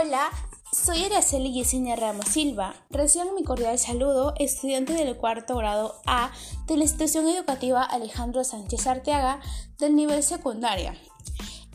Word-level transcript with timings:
Hola, 0.00 0.30
soy 0.70 1.02
Araceli 1.02 1.52
Yesenia 1.52 1.96
Ramos 1.96 2.28
Silva. 2.28 2.72
Reciban 2.88 3.34
mi 3.34 3.42
cordial 3.42 3.80
saludo, 3.80 4.32
estudiante 4.38 4.92
del 4.92 5.16
cuarto 5.16 5.56
grado 5.56 5.96
A 6.06 6.30
de 6.68 6.76
la 6.76 6.84
institución 6.84 7.26
educativa 7.26 7.82
Alejandro 7.82 8.44
Sánchez 8.44 8.86
Arteaga 8.86 9.40
del 9.78 9.96
nivel 9.96 10.22
secundaria. 10.22 10.96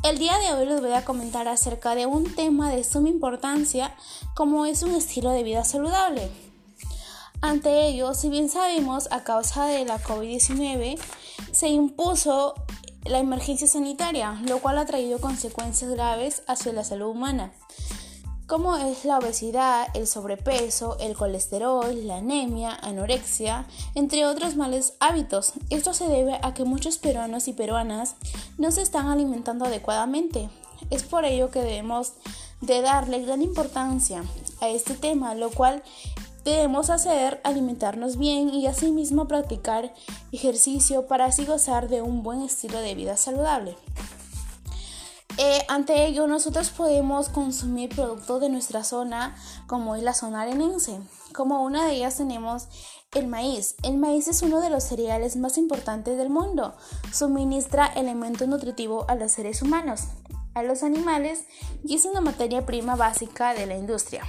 El 0.04 0.20
día 0.20 0.38
de 0.38 0.54
hoy 0.54 0.66
les 0.68 0.80
voy 0.80 0.94
a 0.94 1.04
comentar 1.04 1.50
acerca 1.50 1.96
de 1.96 2.06
un 2.06 2.34
tema 2.34 2.72
de 2.72 2.86
suma 2.86 3.10
importancia 3.10 3.94
como 4.36 4.66
es 4.66 4.84
un 4.84 4.96
estilo 4.96 5.32
de 5.32 5.44
vida 5.44 5.66
saludable. 5.66 6.32
Ante 7.42 7.88
ello, 7.88 8.14
si 8.14 8.30
bien 8.30 8.48
sabemos 8.48 9.10
a 9.12 9.26
causa 9.26 9.66
de 9.66 9.84
la 9.84 10.02
COVID-19, 10.02 10.98
se 11.52 11.68
impuso 11.68 12.54
la 13.04 13.20
emergencia 13.20 13.68
sanitaria, 13.68 14.40
lo 14.48 14.60
cual 14.60 14.78
ha 14.78 14.86
traído 14.86 15.20
consecuencias 15.20 15.92
graves 15.92 16.44
hacia 16.48 16.72
la 16.72 16.86
salud 16.86 17.08
humana 17.08 17.52
como 18.54 18.78
es 18.78 19.04
la 19.04 19.18
obesidad, 19.18 19.88
el 19.96 20.06
sobrepeso, 20.06 20.96
el 21.00 21.16
colesterol, 21.16 22.06
la 22.06 22.18
anemia, 22.18 22.78
anorexia, 22.84 23.66
entre 23.96 24.28
otros 24.28 24.56
males 24.58 24.94
hábitos. 25.00 25.54
Esto 25.72 25.92
se 25.96 26.08
debe 26.08 26.38
a 26.40 26.54
que 26.54 26.64
muchos 26.64 27.00
peruanos 27.00 27.48
y 27.48 27.54
peruanas 27.54 28.14
no 28.60 28.70
se 28.70 28.84
están 28.84 29.08
alimentando 29.08 29.66
adecuadamente. 29.66 30.52
Es 30.92 31.02
por 31.02 31.26
ello 31.26 31.50
que 31.50 31.64
debemos 31.64 32.14
de 32.62 32.82
darle 32.82 33.26
gran 33.26 33.42
importancia 33.42 34.24
a 34.62 34.70
este 34.70 34.94
tema, 34.94 35.34
lo 35.34 35.50
cual 35.50 35.82
debemos 36.46 36.92
hacer 36.92 37.42
alimentarnos 37.44 38.18
bien 38.18 38.54
y 38.54 38.68
asimismo 38.68 39.28
practicar 39.28 39.96
ejercicio 40.32 41.08
para 41.08 41.26
así 41.26 41.44
gozar 41.44 41.90
de 41.90 42.04
un 42.04 42.22
buen 42.22 42.44
estilo 42.44 42.78
de 42.78 42.94
vida 42.94 43.18
saludable. 43.18 43.76
Eh, 45.46 45.66
ante 45.68 46.06
ello, 46.06 46.26
nosotros 46.26 46.70
podemos 46.70 47.28
consumir 47.28 47.94
productos 47.94 48.40
de 48.40 48.48
nuestra 48.48 48.86
zona, 48.86 49.36
como 49.68 49.98
es 49.98 50.02
la 50.02 50.14
zona 50.14 50.44
arenense. 50.44 51.02
Como 51.34 51.62
una 51.64 51.86
de 51.86 51.96
ellas 51.96 52.16
tenemos 52.16 52.70
el 53.14 53.28
maíz. 53.28 53.76
El 53.84 53.98
maíz 53.98 54.30
es 54.30 54.42
uno 54.42 54.62
de 54.62 54.70
los 54.70 54.86
cereales 54.86 55.36
más 55.36 55.58
importantes 55.58 56.18
del 56.18 56.30
mundo. 56.30 56.74
Suministra 57.12 57.88
elementos 57.88 58.48
nutritivos 58.48 59.04
a 59.10 59.16
los 59.16 59.34
seres 59.34 59.62
humanos, 59.62 60.04
a 60.54 60.64
los 60.64 60.82
animales 60.82 61.44
y 61.84 61.96
es 61.96 62.06
una 62.06 62.22
materia 62.22 62.66
prima 62.66 62.96
básica 62.96 63.54
de 63.54 63.66
la 63.66 63.76
industria. 63.76 64.24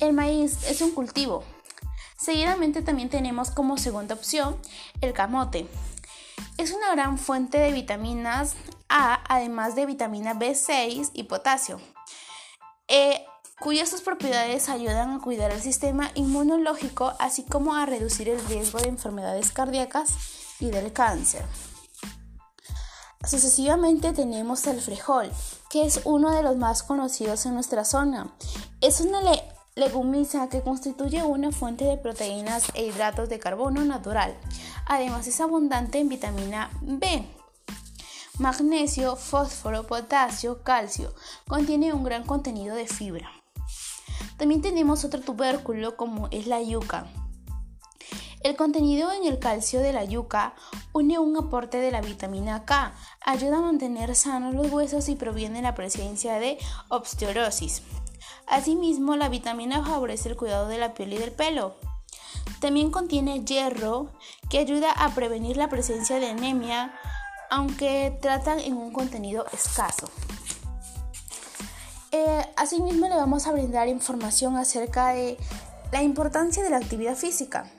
El 0.00 0.12
maíz 0.12 0.58
es 0.68 0.80
un 0.80 0.90
cultivo. 0.90 1.44
Seguidamente 2.16 2.82
también 2.82 3.10
tenemos 3.10 3.52
como 3.52 3.78
segunda 3.78 4.16
opción 4.16 4.56
el 5.02 5.12
camote. 5.12 5.68
Es 6.58 6.72
una 6.72 6.90
gran 6.90 7.16
fuente 7.16 7.58
de 7.58 7.72
vitaminas 7.72 8.56
A, 8.88 9.21
además 9.34 9.74
de 9.74 9.86
vitamina 9.86 10.34
B6 10.34 11.10
y 11.14 11.24
potasio, 11.24 11.80
eh, 12.88 13.24
cuyas 13.60 14.00
propiedades 14.02 14.68
ayudan 14.68 15.12
a 15.12 15.20
cuidar 15.20 15.52
el 15.52 15.62
sistema 15.62 16.10
inmunológico, 16.14 17.12
así 17.18 17.44
como 17.44 17.74
a 17.74 17.86
reducir 17.86 18.28
el 18.28 18.44
riesgo 18.46 18.80
de 18.80 18.88
enfermedades 18.88 19.52
cardíacas 19.52 20.16
y 20.60 20.70
del 20.70 20.92
cáncer. 20.92 21.44
Sucesivamente 23.24 24.12
tenemos 24.12 24.66
el 24.66 24.80
frijol, 24.80 25.30
que 25.70 25.84
es 25.86 26.00
uno 26.04 26.32
de 26.32 26.42
los 26.42 26.56
más 26.56 26.82
conocidos 26.82 27.46
en 27.46 27.54
nuestra 27.54 27.84
zona. 27.84 28.34
Es 28.80 29.00
una 29.00 29.20
leguminosa 29.76 30.48
que 30.48 30.60
constituye 30.60 31.22
una 31.22 31.52
fuente 31.52 31.84
de 31.84 31.96
proteínas 31.96 32.64
e 32.74 32.84
hidratos 32.84 33.28
de 33.28 33.38
carbono 33.38 33.84
natural. 33.84 34.36
Además 34.86 35.26
es 35.28 35.40
abundante 35.40 36.00
en 36.00 36.08
vitamina 36.08 36.68
B, 36.82 37.24
magnesio, 38.42 39.14
fósforo, 39.14 39.86
potasio, 39.86 40.64
calcio. 40.64 41.14
Contiene 41.46 41.92
un 41.92 42.02
gran 42.02 42.24
contenido 42.24 42.74
de 42.74 42.88
fibra. 42.88 43.30
También 44.36 44.60
tenemos 44.60 45.04
otro 45.04 45.20
tubérculo 45.20 45.96
como 45.96 46.26
es 46.32 46.48
la 46.48 46.60
yuca. 46.60 47.06
El 48.42 48.56
contenido 48.56 49.12
en 49.12 49.24
el 49.24 49.38
calcio 49.38 49.78
de 49.78 49.92
la 49.92 50.04
yuca 50.04 50.54
une 50.92 51.20
un 51.20 51.36
aporte 51.36 51.78
de 51.78 51.92
la 51.92 52.00
vitamina 52.00 52.64
K, 52.64 52.92
ayuda 53.24 53.58
a 53.58 53.62
mantener 53.62 54.16
sanos 54.16 54.56
los 54.56 54.72
huesos 54.72 55.08
y 55.08 55.14
proviene 55.14 55.62
la 55.62 55.76
presencia 55.76 56.40
de 56.40 56.58
osteoporosis. 56.88 57.82
Asimismo, 58.48 59.14
la 59.14 59.28
vitamina 59.28 59.84
favorece 59.84 60.30
el 60.30 60.36
cuidado 60.36 60.66
de 60.66 60.78
la 60.78 60.94
piel 60.94 61.12
y 61.12 61.18
del 61.18 61.30
pelo. 61.30 61.76
También 62.58 62.90
contiene 62.90 63.44
hierro 63.44 64.10
que 64.50 64.58
ayuda 64.58 64.90
a 64.90 65.14
prevenir 65.14 65.56
la 65.56 65.68
presencia 65.68 66.18
de 66.18 66.30
anemia, 66.30 66.92
aunque 67.52 68.16
tratan 68.22 68.60
en 68.60 68.78
un 68.78 68.94
contenido 68.94 69.44
escaso. 69.52 70.08
Eh, 72.10 72.46
asimismo 72.56 73.08
le 73.08 73.14
vamos 73.14 73.46
a 73.46 73.52
brindar 73.52 73.88
información 73.88 74.56
acerca 74.56 75.08
de 75.08 75.36
la 75.92 76.02
importancia 76.02 76.62
de 76.62 76.70
la 76.70 76.78
actividad 76.78 77.14
física. 77.14 77.70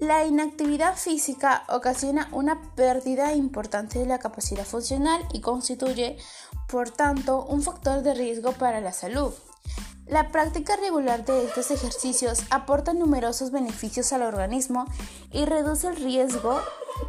La 0.00 0.26
inactividad 0.26 0.96
física 0.96 1.62
ocasiona 1.68 2.28
una 2.32 2.74
pérdida 2.74 3.32
importante 3.34 4.00
de 4.00 4.06
la 4.06 4.18
capacidad 4.18 4.64
funcional 4.64 5.24
y 5.32 5.40
constituye, 5.40 6.16
por 6.66 6.90
tanto, 6.90 7.44
un 7.44 7.62
factor 7.62 8.02
de 8.02 8.14
riesgo 8.14 8.50
para 8.54 8.80
la 8.80 8.92
salud. 8.92 9.32
La 10.06 10.28
práctica 10.30 10.76
regular 10.76 11.24
de 11.24 11.44
estos 11.44 11.70
ejercicios 11.70 12.40
aporta 12.50 12.92
numerosos 12.92 13.50
beneficios 13.50 14.12
al 14.12 14.22
organismo 14.22 14.84
y 15.32 15.46
reduce 15.46 15.88
el 15.88 15.96
riesgo 15.96 16.60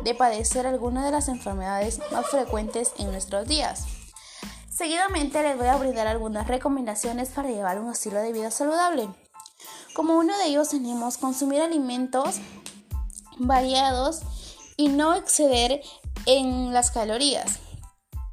de 0.03 0.15
padecer 0.15 0.65
alguna 0.65 1.05
de 1.05 1.11
las 1.11 1.27
enfermedades 1.27 1.99
más 2.11 2.25
frecuentes 2.27 2.93
en 2.97 3.11
nuestros 3.11 3.47
días. 3.47 3.83
Seguidamente 4.69 5.43
les 5.43 5.57
voy 5.57 5.67
a 5.67 5.75
brindar 5.75 6.07
algunas 6.07 6.47
recomendaciones 6.47 7.29
para 7.29 7.49
llevar 7.49 7.79
un 7.79 7.91
estilo 7.91 8.21
de 8.21 8.31
vida 8.31 8.49
saludable. 8.49 9.09
Como 9.93 10.17
uno 10.17 10.37
de 10.37 10.45
ellos 10.45 10.69
tenemos 10.69 11.17
consumir 11.17 11.61
alimentos 11.61 12.37
variados 13.37 14.21
y 14.77 14.87
no 14.87 15.15
exceder 15.15 15.81
en 16.25 16.73
las 16.73 16.91
calorías. 16.91 17.59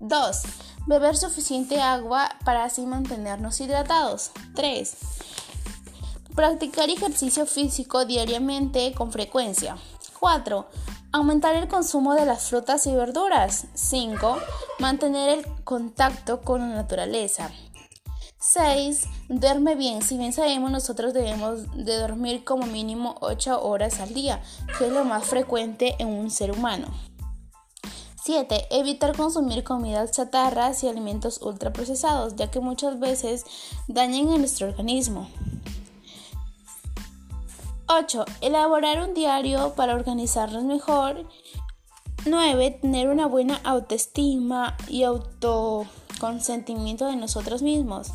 2. 0.02 0.42
Beber 0.86 1.16
suficiente 1.16 1.80
agua 1.80 2.28
para 2.44 2.64
así 2.64 2.84
mantenernos 2.86 3.60
hidratados. 3.60 4.32
3. 4.56 4.96
Practicar 6.34 6.90
ejercicio 6.90 7.46
físico 7.46 8.04
diariamente 8.04 8.92
con 8.94 9.12
frecuencia. 9.12 9.76
4. 10.18 10.66
Aumentar 11.12 11.54
el 11.54 11.68
consumo 11.68 12.14
de 12.14 12.26
las 12.26 12.48
frutas 12.48 12.84
y 12.88 12.94
verduras. 12.94 13.66
5. 13.74 14.38
Mantener 14.80 15.38
el 15.38 15.46
contacto 15.62 16.40
con 16.40 16.60
la 16.60 16.74
naturaleza. 16.74 17.52
6. 18.40 19.04
Duerme 19.28 19.76
bien. 19.76 20.02
Si 20.02 20.18
bien 20.18 20.32
sabemos, 20.32 20.72
nosotros 20.72 21.14
debemos 21.14 21.70
de 21.76 21.96
dormir 21.96 22.42
como 22.42 22.66
mínimo 22.66 23.14
8 23.20 23.62
horas 23.62 24.00
al 24.00 24.12
día, 24.14 24.42
que 24.78 24.86
es 24.86 24.92
lo 24.92 25.04
más 25.04 25.24
frecuente 25.26 25.94
en 26.00 26.08
un 26.08 26.28
ser 26.28 26.50
humano. 26.50 26.88
7. 28.24 28.68
Evitar 28.70 29.16
consumir 29.16 29.64
comidas 29.64 30.12
chatarras 30.12 30.84
y 30.84 30.88
alimentos 30.88 31.40
ultraprocesados, 31.42 32.36
ya 32.36 32.52
que 32.52 32.60
muchas 32.60 33.00
veces 33.00 33.44
dañan 33.88 34.28
a 34.28 34.38
nuestro 34.38 34.68
organismo. 34.68 35.28
8. 37.88 38.24
Elaborar 38.40 39.02
un 39.02 39.12
diario 39.12 39.74
para 39.74 39.96
organizarnos 39.96 40.62
mejor. 40.62 41.26
9. 42.24 42.78
Tener 42.80 43.08
una 43.08 43.26
buena 43.26 43.60
autoestima 43.64 44.76
y 44.86 45.02
autoconsentimiento 45.02 47.06
de 47.06 47.16
nosotros 47.16 47.62
mismos, 47.62 48.12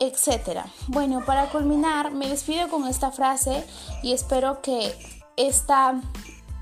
etc. 0.00 0.64
Bueno, 0.88 1.24
para 1.24 1.50
culminar, 1.50 2.10
me 2.10 2.28
despido 2.28 2.68
con 2.68 2.88
esta 2.88 3.12
frase 3.12 3.64
y 4.02 4.12
espero 4.12 4.60
que 4.60 4.92
esta 5.36 6.00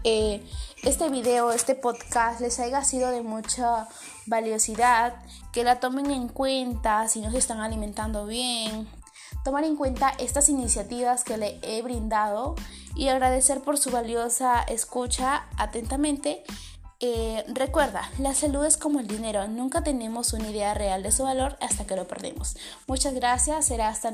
eh, 0.05 0.43
este 0.83 1.09
video, 1.09 1.53
este 1.53 1.75
podcast 1.75 2.41
les 2.41 2.59
haya 2.59 2.83
sido 2.83 3.11
de 3.11 3.23
mucha 3.23 3.89
valiosidad, 4.27 5.15
que 5.53 5.65
la 5.65 5.79
tomen 5.81 6.11
en 6.11 6.29
cuenta 6.29 7.09
si 7.09 7.21
no 7.21 7.31
se 7.31 7.39
están 7.39 7.61
alimentando 7.61 8.27
bien, 8.27 8.89
tomar 9.45 9.65
en 9.65 9.77
cuenta 9.77 10.13
estas 10.19 10.49
iniciativas 10.49 11.25
que 11.25 11.37
le 11.37 11.59
he 11.63 11.83
brindado 11.83 12.55
y 12.95 13.09
agradecer 13.09 13.61
por 13.61 13.79
su 13.79 13.91
valiosa 13.91 14.61
escucha 14.63 15.47
atentamente. 15.57 16.43
Eh, 17.01 17.45
recuerda, 17.49 18.09
la 18.19 18.35
salud 18.35 18.65
es 18.65 18.77
como 18.77 19.01
el 19.01 19.09
dinero, 19.09 19.47
nunca 19.49 19.83
tenemos 19.83 20.33
una 20.33 20.51
idea 20.51 20.73
real 20.75 21.03
de 21.03 21.11
su 21.11 21.25
valor 21.25 21.57
hasta 21.61 21.85
que 21.85 21.97
lo 21.97 22.07
perdemos. 22.07 22.57
Muchas 22.87 23.15
gracias, 23.15 23.67
será 23.67 23.89
hasta, 23.89 24.13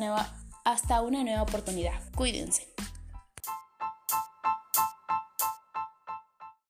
hasta 0.65 1.01
una 1.03 1.23
nueva 1.23 1.43
oportunidad. 1.43 2.01
Cuídense. 2.15 2.78